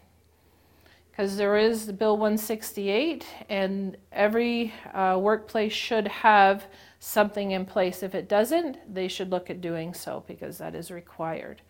Because 1.16 1.38
there 1.38 1.56
is 1.56 1.90
Bill 1.94 2.18
168, 2.18 3.26
and 3.48 3.96
every 4.12 4.74
uh, 4.94 5.18
workplace 5.18 5.72
should 5.72 6.10
have 6.10 6.66
something 7.00 7.52
in 7.52 7.66
place. 7.66 8.04
If 8.04 8.14
it 8.14 8.28
doesn't, 8.28 8.94
they 8.94 9.08
should 9.08 9.32
look 9.32 9.50
at 9.50 9.62
doing 9.62 9.94
so 9.94 10.26
because 10.28 10.58
that 10.58 10.76
is 10.76 10.92
required. 10.92 11.62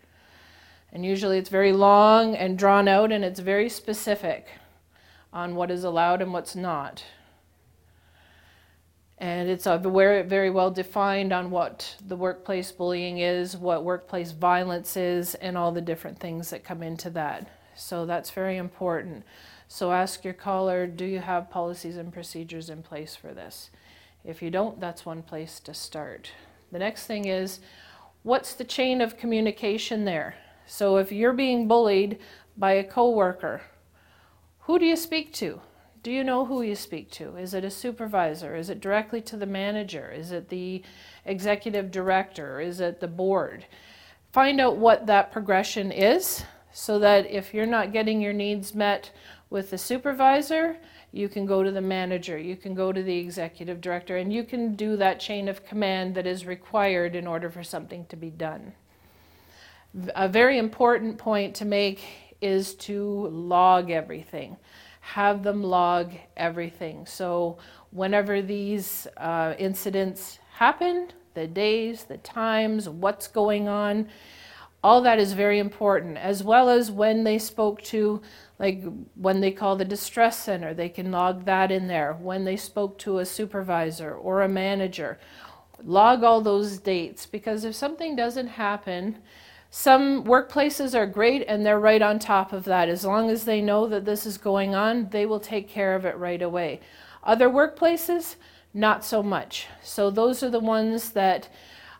And 0.92 1.06
usually 1.06 1.38
it's 1.38 1.48
very 1.48 1.72
long 1.72 2.34
and 2.34 2.58
drawn 2.58 2.88
out 2.88 3.12
and 3.12 3.24
it's 3.24 3.38
very 3.38 3.68
specific 3.68 4.48
on 5.32 5.54
what 5.54 5.70
is 5.70 5.84
allowed 5.84 6.22
and 6.22 6.32
what's 6.32 6.56
not. 6.56 7.04
And 9.18 9.48
it's 9.48 9.66
very 9.66 10.50
well 10.50 10.72
defined 10.72 11.32
on 11.32 11.52
what 11.52 11.94
the 12.04 12.16
workplace 12.16 12.72
bullying 12.72 13.18
is, 13.18 13.56
what 13.56 13.84
workplace 13.84 14.32
violence 14.32 14.96
is, 14.96 15.36
and 15.36 15.56
all 15.56 15.70
the 15.70 15.80
different 15.80 16.18
things 16.18 16.50
that 16.50 16.64
come 16.64 16.82
into 16.82 17.10
that. 17.10 17.48
So 17.76 18.06
that's 18.06 18.30
very 18.30 18.56
important. 18.56 19.24
So 19.68 19.92
ask 19.92 20.24
your 20.24 20.34
caller 20.34 20.86
do 20.86 21.04
you 21.04 21.20
have 21.20 21.50
policies 21.50 21.96
and 21.96 22.12
procedures 22.12 22.70
in 22.70 22.82
place 22.82 23.14
for 23.14 23.32
this? 23.34 23.70
If 24.24 24.42
you 24.42 24.50
don't, 24.50 24.80
that's 24.80 25.06
one 25.06 25.22
place 25.22 25.60
to 25.60 25.74
start. 25.74 26.30
The 26.72 26.78
next 26.78 27.06
thing 27.06 27.26
is, 27.26 27.60
what's 28.22 28.54
the 28.54 28.64
chain 28.64 29.00
of 29.00 29.16
communication 29.16 30.04
there? 30.04 30.34
So 30.66 30.96
if 30.96 31.12
you're 31.12 31.32
being 31.32 31.68
bullied 31.68 32.18
by 32.56 32.72
a 32.72 32.84
coworker, 32.84 33.62
who 34.60 34.78
do 34.78 34.84
you 34.84 34.96
speak 34.96 35.32
to? 35.34 35.60
Do 36.02 36.10
you 36.10 36.24
know 36.24 36.44
who 36.44 36.62
you 36.62 36.74
speak 36.74 37.10
to? 37.12 37.36
Is 37.36 37.54
it 37.54 37.64
a 37.64 37.70
supervisor? 37.70 38.56
Is 38.56 38.70
it 38.70 38.80
directly 38.80 39.20
to 39.22 39.36
the 39.36 39.46
manager? 39.46 40.10
Is 40.10 40.32
it 40.32 40.48
the 40.48 40.82
executive 41.24 41.90
director? 41.90 42.60
Is 42.60 42.80
it 42.80 43.00
the 43.00 43.08
board? 43.08 43.66
Find 44.32 44.60
out 44.60 44.76
what 44.76 45.06
that 45.06 45.32
progression 45.32 45.92
is 45.92 46.44
so 46.76 46.98
that 46.98 47.24
if 47.30 47.54
you're 47.54 47.64
not 47.64 47.90
getting 47.90 48.20
your 48.20 48.34
needs 48.34 48.74
met 48.74 49.10
with 49.48 49.70
the 49.70 49.78
supervisor, 49.78 50.76
you 51.10 51.26
can 51.26 51.46
go 51.46 51.62
to 51.62 51.70
the 51.70 51.80
manager, 51.80 52.36
you 52.36 52.54
can 52.54 52.74
go 52.74 52.92
to 52.92 53.02
the 53.02 53.16
executive 53.16 53.80
director, 53.80 54.18
and 54.18 54.30
you 54.30 54.44
can 54.44 54.76
do 54.76 54.94
that 54.94 55.18
chain 55.18 55.48
of 55.48 55.64
command 55.64 56.14
that 56.14 56.26
is 56.26 56.44
required 56.44 57.16
in 57.16 57.26
order 57.26 57.48
for 57.48 57.64
something 57.64 58.04
to 58.04 58.14
be 58.14 58.28
done. 58.28 58.74
A 60.14 60.28
very 60.28 60.58
important 60.58 61.16
point 61.16 61.54
to 61.56 61.64
make 61.64 62.02
is 62.42 62.74
to 62.74 63.28
log 63.28 63.90
everything. 63.90 64.58
Have 65.00 65.42
them 65.44 65.62
log 65.62 66.12
everything. 66.36 67.06
So, 67.06 67.56
whenever 67.90 68.42
these 68.42 69.06
uh, 69.16 69.54
incidents 69.58 70.40
happen, 70.52 71.08
the 71.32 71.46
days, 71.46 72.04
the 72.04 72.18
times, 72.18 72.86
what's 72.86 73.28
going 73.28 73.66
on, 73.66 74.08
all 74.86 75.00
that 75.00 75.18
is 75.18 75.32
very 75.32 75.58
important, 75.58 76.16
as 76.16 76.44
well 76.44 76.68
as 76.68 76.92
when 76.92 77.24
they 77.24 77.40
spoke 77.40 77.82
to 77.82 78.22
like 78.60 78.84
when 79.16 79.40
they 79.40 79.50
call 79.50 79.74
the 79.74 79.84
distress 79.84 80.38
center, 80.38 80.72
they 80.72 80.88
can 80.88 81.10
log 81.10 81.44
that 81.44 81.72
in 81.72 81.88
there. 81.88 82.12
When 82.12 82.44
they 82.44 82.56
spoke 82.56 82.96
to 82.98 83.18
a 83.18 83.26
supervisor 83.26 84.14
or 84.14 84.42
a 84.42 84.48
manager, 84.48 85.18
log 85.82 86.22
all 86.22 86.40
those 86.40 86.78
dates 86.78 87.26
because 87.26 87.64
if 87.64 87.74
something 87.74 88.14
doesn't 88.14 88.46
happen, 88.46 89.18
some 89.70 90.22
workplaces 90.22 90.94
are 90.94 91.04
great 91.04 91.44
and 91.48 91.66
they're 91.66 91.80
right 91.80 92.00
on 92.00 92.20
top 92.20 92.52
of 92.52 92.62
that. 92.66 92.88
As 92.88 93.04
long 93.04 93.28
as 93.28 93.44
they 93.44 93.60
know 93.60 93.88
that 93.88 94.04
this 94.04 94.24
is 94.24 94.38
going 94.38 94.76
on, 94.76 95.08
they 95.10 95.26
will 95.26 95.40
take 95.40 95.68
care 95.68 95.96
of 95.96 96.04
it 96.04 96.16
right 96.16 96.42
away. 96.42 96.78
Other 97.24 97.50
workplaces, 97.50 98.36
not 98.72 99.04
so 99.04 99.20
much. 99.20 99.66
So 99.82 100.12
those 100.12 100.44
are 100.44 100.50
the 100.50 100.60
ones 100.60 101.10
that 101.10 101.48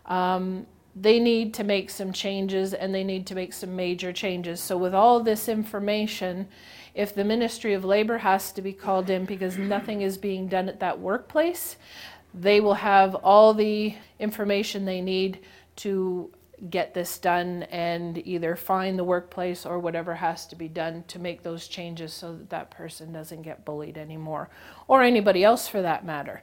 um, 0.05 0.65
they 0.99 1.19
need 1.19 1.53
to 1.55 1.63
make 1.63 1.89
some 1.89 2.11
changes 2.11 2.73
and 2.73 2.93
they 2.93 3.03
need 3.03 3.27
to 3.27 3.35
make 3.35 3.53
some 3.53 3.75
major 3.75 4.11
changes. 4.13 4.59
So, 4.59 4.77
with 4.77 4.93
all 4.93 5.19
this 5.19 5.47
information, 5.49 6.47
if 6.95 7.13
the 7.13 7.23
Ministry 7.23 7.73
of 7.73 7.85
Labor 7.85 8.19
has 8.19 8.51
to 8.53 8.61
be 8.61 8.73
called 8.73 9.09
in 9.09 9.25
because 9.25 9.57
nothing 9.57 10.01
is 10.01 10.17
being 10.17 10.47
done 10.47 10.69
at 10.69 10.79
that 10.79 10.99
workplace, 10.99 11.77
they 12.33 12.59
will 12.59 12.75
have 12.75 13.15
all 13.15 13.53
the 13.53 13.95
information 14.19 14.85
they 14.85 15.01
need 15.01 15.39
to 15.77 16.31
get 16.71 16.95
this 16.95 17.19
done 17.19 17.63
and 17.63 18.17
either 18.25 18.55
find 18.55 18.97
the 18.97 19.03
workplace 19.03 19.63
or 19.63 19.77
whatever 19.77 20.15
has 20.15 20.47
to 20.47 20.55
be 20.55 20.67
done 20.67 21.03
to 21.07 21.19
make 21.19 21.43
those 21.43 21.67
changes 21.67 22.11
so 22.11 22.33
that 22.33 22.49
that 22.49 22.71
person 22.71 23.13
doesn't 23.13 23.43
get 23.43 23.63
bullied 23.63 23.95
anymore 23.95 24.49
or 24.87 25.03
anybody 25.03 25.43
else 25.43 25.67
for 25.67 25.83
that 25.83 26.03
matter 26.03 26.41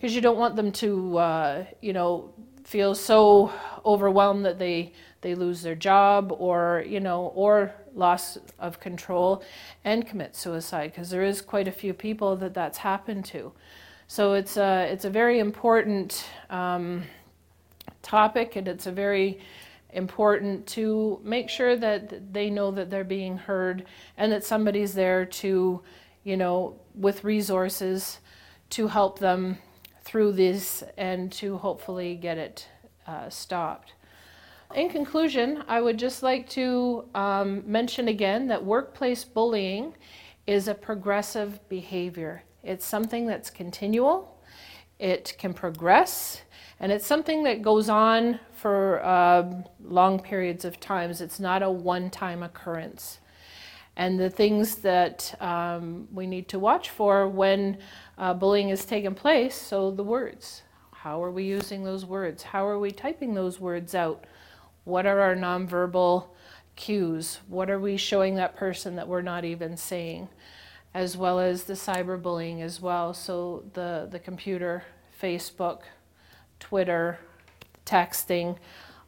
because 0.00 0.14
you 0.14 0.22
don't 0.22 0.38
want 0.38 0.56
them 0.56 0.72
to, 0.72 1.18
uh, 1.18 1.64
you 1.82 1.92
know, 1.92 2.32
feel 2.64 2.94
so 2.94 3.52
overwhelmed 3.84 4.44
that 4.44 4.58
they 4.58 4.92
they 5.22 5.34
lose 5.34 5.62
their 5.62 5.74
job 5.74 6.34
or 6.38 6.84
you 6.86 7.00
know 7.00 7.26
or 7.34 7.74
loss 7.94 8.38
of 8.58 8.80
control 8.80 9.42
and 9.84 10.06
commit 10.06 10.34
suicide 10.36 10.90
because 10.90 11.10
there 11.10 11.22
is 11.22 11.40
quite 11.40 11.68
a 11.68 11.72
few 11.72 11.92
people 11.92 12.36
that 12.36 12.54
that's 12.54 12.78
happened 12.78 13.24
to. 13.24 13.52
So 14.06 14.34
it's 14.34 14.56
a 14.56 14.88
it's 14.90 15.04
a 15.04 15.10
very 15.10 15.38
important 15.38 16.26
um, 16.48 17.04
topic 18.02 18.56
and 18.56 18.66
it's 18.68 18.86
a 18.86 18.92
very 18.92 19.38
important 19.92 20.66
to 20.66 21.20
make 21.24 21.48
sure 21.48 21.76
that 21.76 22.32
they 22.32 22.50
know 22.50 22.70
that 22.70 22.90
they're 22.90 23.04
being 23.04 23.36
heard 23.36 23.84
and 24.16 24.30
that 24.32 24.44
somebody's 24.44 24.94
there 24.94 25.24
to, 25.24 25.82
you 26.24 26.36
know, 26.36 26.78
with 26.94 27.24
resources 27.24 28.18
to 28.70 28.86
help 28.86 29.18
them 29.18 29.58
through 30.10 30.32
this 30.32 30.82
and 30.96 31.30
to 31.30 31.56
hopefully 31.58 32.16
get 32.16 32.36
it 32.36 32.66
uh, 33.06 33.30
stopped. 33.30 33.92
In 34.74 34.88
conclusion, 34.88 35.62
I 35.68 35.80
would 35.80 36.00
just 36.00 36.24
like 36.24 36.48
to 36.50 37.08
um, 37.14 37.62
mention 37.64 38.08
again 38.08 38.48
that 38.48 38.64
workplace 38.64 39.22
bullying 39.22 39.94
is 40.48 40.66
a 40.66 40.74
progressive 40.74 41.60
behavior. 41.68 42.42
It's 42.64 42.84
something 42.84 43.24
that's 43.24 43.50
continual, 43.50 44.36
it 44.98 45.36
can 45.38 45.54
progress, 45.54 46.42
and 46.80 46.90
it's 46.90 47.06
something 47.06 47.44
that 47.44 47.62
goes 47.62 47.88
on 47.88 48.40
for 48.52 49.04
uh, 49.04 49.62
long 49.80 50.18
periods 50.18 50.64
of 50.64 50.80
times. 50.80 51.20
It's 51.20 51.38
not 51.38 51.62
a 51.62 51.70
one 51.70 52.10
time 52.10 52.42
occurrence. 52.42 53.20
And 54.00 54.18
the 54.18 54.30
things 54.30 54.76
that 54.76 55.34
um, 55.42 56.08
we 56.10 56.26
need 56.26 56.48
to 56.48 56.58
watch 56.58 56.88
for 56.88 57.28
when 57.28 57.76
uh, 58.16 58.32
bullying 58.32 58.70
is 58.70 58.86
taking 58.86 59.14
place 59.14 59.54
so, 59.54 59.90
the 59.90 60.02
words. 60.02 60.62
How 60.90 61.22
are 61.22 61.30
we 61.30 61.44
using 61.44 61.84
those 61.84 62.06
words? 62.06 62.42
How 62.42 62.66
are 62.66 62.78
we 62.78 62.92
typing 62.92 63.34
those 63.34 63.60
words 63.60 63.94
out? 63.94 64.24
What 64.84 65.04
are 65.04 65.20
our 65.20 65.36
nonverbal 65.36 66.28
cues? 66.76 67.40
What 67.46 67.68
are 67.68 67.78
we 67.78 67.98
showing 67.98 68.36
that 68.36 68.56
person 68.56 68.96
that 68.96 69.06
we're 69.06 69.20
not 69.20 69.44
even 69.44 69.76
saying? 69.76 70.30
As 70.94 71.14
well 71.18 71.38
as 71.38 71.64
the 71.64 71.74
cyberbullying 71.74 72.62
as 72.62 72.80
well. 72.80 73.12
So, 73.12 73.64
the, 73.74 74.08
the 74.10 74.18
computer, 74.18 74.82
Facebook, 75.20 75.80
Twitter, 76.58 77.18
texting, 77.84 78.56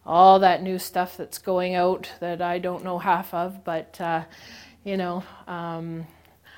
all 0.05 0.39
that 0.41 0.63
new 0.63 0.79
stuff 0.79 1.17
that's 1.17 1.39
going 1.39 1.75
out 1.75 2.13
that 2.21 2.43
I 2.43 2.59
don't 2.59 2.85
know 2.85 2.99
half 2.99 3.33
of, 3.33 3.65
but 3.65 3.99
uh, 4.01 4.25
you 4.85 4.97
know, 4.97 5.23
um, 5.47 6.07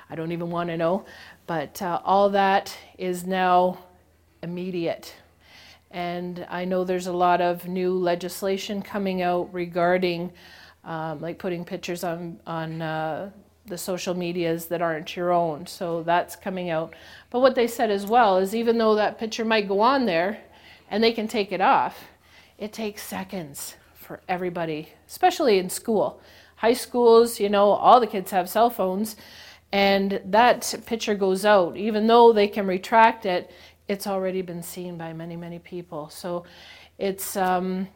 I 0.09 0.15
don't 0.15 0.33
even 0.33 0.51
want 0.51 0.71
to 0.71 0.77
know. 0.77 1.05
But 1.47 1.81
uh, 1.83 2.01
all 2.05 2.31
that 2.31 2.77
is 2.99 3.27
now 3.27 3.79
immediate. 4.43 5.15
And 5.91 6.47
I 6.51 6.65
know 6.65 6.85
there's 6.85 7.07
a 7.07 7.13
lot 7.13 7.41
of 7.41 7.69
new 7.69 7.95
legislation 7.95 8.83
coming 8.83 9.23
out 9.23 9.53
regarding, 9.53 10.33
um, 10.85 11.21
like 11.21 11.39
putting 11.39 11.65
pictures 11.65 12.03
on 12.03 12.41
on 12.47 12.83
uh, 12.83 13.31
the 13.67 13.79
social 13.79 14.15
medias 14.15 14.67
that 14.67 14.83
aren't 14.83 15.17
your 15.17 15.33
own. 15.33 15.67
So 15.67 16.03
that's 16.03 16.37
coming 16.37 16.71
out. 16.71 16.95
But 17.31 17.41
what 17.41 17.55
they 17.55 17.67
said 17.67 17.91
as 17.91 18.07
well 18.07 18.39
is 18.39 18.55
even 18.55 18.79
though 18.79 18.95
that 18.97 19.19
picture 19.19 19.45
might 19.45 19.69
go 19.69 19.81
on 19.81 20.07
there, 20.07 20.39
and 20.91 21.03
they 21.03 21.13
can 21.13 21.29
take 21.29 21.53
it 21.53 21.61
off, 21.61 22.05
it 22.59 22.73
takes 22.73 23.03
seconds 23.03 23.77
for 23.95 24.21
everybody, 24.29 24.91
especially 25.09 25.59
in 25.59 25.71
school. 25.71 26.21
High 26.65 26.73
schools, 26.73 27.41
you 27.41 27.51
know, 27.51 27.73
all 27.73 28.01
the 28.01 28.07
kids 28.07 28.31
have 28.31 28.49
cell 28.49 28.71
phones, 28.71 29.17
and 29.71 30.19
that 30.25 30.75
picture 30.87 31.15
goes 31.15 31.45
out. 31.45 31.77
Even 31.77 32.07
though 32.07 32.33
they 32.33 32.49
can 32.49 32.67
retract 32.67 33.27
it, 33.27 33.51
it's 33.87 34.07
already 34.07 34.41
been 34.41 34.63
seen 34.63 34.97
by 34.97 35.13
many, 35.13 35.37
many 35.37 35.59
people. 35.59 36.09
So 36.09 36.45
it's 36.97 37.37
um, 37.37 37.89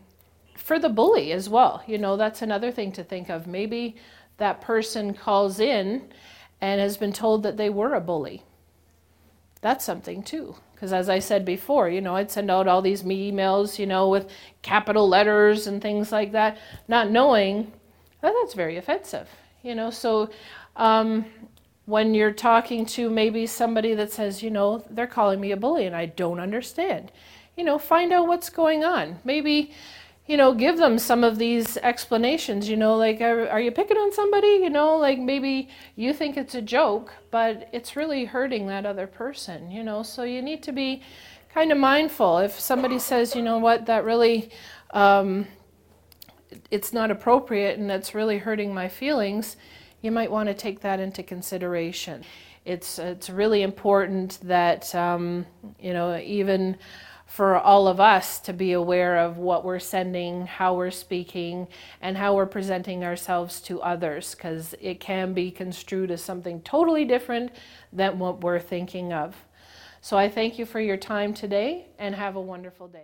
for 0.54 0.78
the 0.78 0.90
bully 0.90 1.32
as 1.32 1.48
well. 1.48 1.82
You 1.87 1.96
know, 1.96 2.18
that's 2.18 2.42
another 2.42 2.70
thing 2.70 2.92
to 2.92 3.02
think 3.02 3.30
of. 3.30 3.46
Maybe 3.46 3.96
that 4.37 4.60
person 4.60 5.14
calls 5.14 5.60
in 5.60 6.12
and 6.60 6.78
has 6.78 6.98
been 6.98 7.14
told 7.14 7.44
that 7.44 7.56
they 7.56 7.70
were 7.70 7.94
a 7.94 8.02
bully. 8.02 8.42
That's 9.62 9.83
something 9.83 10.22
too. 10.22 10.57
Because 10.74 10.92
as 10.92 11.09
I 11.09 11.20
said 11.20 11.46
before, 11.46 11.88
you 11.88 12.02
know, 12.02 12.16
I'd 12.16 12.31
send 12.31 12.50
out 12.50 12.68
all 12.68 12.83
these 12.83 13.02
emails, 13.02 13.78
you 13.78 13.87
know, 13.87 14.11
with 14.11 14.28
capital 14.61 15.09
letters 15.09 15.66
and 15.66 15.81
things 15.81 16.12
like 16.12 16.33
that, 16.33 16.59
not 16.87 17.11
knowing 17.11 17.72
that 18.20 18.35
that's 18.40 18.54
very 18.54 18.76
offensive, 18.76 19.28
you 19.62 19.74
know. 19.74 19.90
So 19.90 20.31
um, 20.76 21.26
when 21.87 22.14
you're 22.14 22.33
talking 22.33 22.85
to 22.87 23.09
maybe 23.11 23.46
somebody 23.46 23.94
that 23.94 24.12
says, 24.12 24.42
you 24.42 24.50
know, 24.50 24.85
they're 24.90 25.07
calling 25.07 25.40
me 25.40 25.52
a 25.52 25.57
bully 25.57 25.87
and 25.87 25.96
I 25.96 26.07
don't 26.07 26.40
understand, 26.40 27.12
you 27.57 27.64
know, 27.64 27.78
find 27.78 28.12
out 28.12 28.28
what's 28.28 28.50
going 28.50 28.85
on. 28.85 29.18
Maybe 29.24 29.72
you 30.28 30.37
know, 30.37 30.52
give 30.52 30.76
them 30.76 30.98
some 30.98 31.24
of 31.24 31.38
these 31.38 31.78
explanations, 31.78 32.68
you 32.68 32.76
know, 32.76 32.96
like, 32.96 33.22
are, 33.22 33.48
are, 33.48 33.61
you 33.62 33.70
picking 33.70 33.96
on 33.96 34.12
somebody? 34.12 34.61
You 34.62 34.68
know, 34.68 34.98
like 34.98 35.18
maybe 35.18 35.70
you 35.96 36.12
think 36.12 36.37
it's 36.37 36.54
a 36.54 36.61
joke, 36.61 37.14
but 37.31 37.66
it's 37.72 37.96
really 37.96 38.26
hurting 38.26 38.66
that 38.66 38.85
other 38.85 39.07
person, 39.07 39.70
you 39.70 39.83
know, 39.83 40.02
so 40.02 40.24
you 40.24 40.42
need 40.42 40.62
to 40.64 40.72
be 40.72 41.02
kind 41.54 41.72
of 41.72 41.78
mindful. 41.78 42.38
If 42.38 42.61
somebody 42.61 42.98
says, 42.98 43.35
you 43.35 43.40
know 43.40 43.57
what, 43.57 43.87
that 43.87 44.04
really, 44.04 44.50
um, 44.90 45.46
it's 46.70 46.92
not 46.92 47.11
appropriate 47.11 47.78
and 47.78 47.88
that's 47.88 48.14
really 48.14 48.38
hurting 48.38 48.72
my 48.72 48.88
feelings, 48.88 49.56
you 50.02 50.11
might 50.11 50.30
want 50.30 50.48
to 50.48 50.54
take 50.54 50.80
that 50.80 51.00
into 51.00 51.22
consideration. 51.22 52.24
It's, 52.64 52.98
it's 52.98 53.30
really 53.30 53.62
important 53.62 54.38
that, 54.42 54.94
um, 54.94 55.46
you 55.80 55.92
know, 55.92 56.18
even 56.18 56.76
for 57.28 57.58
all 57.58 57.87
of 57.87 58.00
us 58.00 58.40
to 58.40 58.52
be 58.54 58.72
aware 58.72 59.18
of 59.18 59.37
what 59.37 59.62
we're 59.64 59.78
sending, 59.78 60.46
how 60.46 60.74
we're 60.74 60.90
speaking, 60.90 61.68
and 62.00 62.16
how 62.16 62.34
we're 62.34 62.46
presenting 62.46 63.04
ourselves 63.04 63.61
to 63.61 63.82
others, 63.82 64.34
because 64.34 64.74
it 64.80 64.98
can 64.98 65.34
be 65.34 65.50
construed 65.50 66.11
as 66.11 66.22
something 66.22 66.61
totally 66.62 67.04
different 67.04 67.52
than 67.92 68.18
what 68.18 68.42
we're 68.42 68.58
thinking 68.58 69.12
of. 69.12 69.37
So 70.00 70.16
I 70.16 70.30
thank 70.30 70.58
you 70.58 70.64
for 70.64 70.80
your 70.80 70.96
time 70.96 71.34
today 71.34 71.87
and 71.98 72.14
have 72.14 72.37
a 72.37 72.40
wonderful 72.40 72.88
day. 72.88 72.96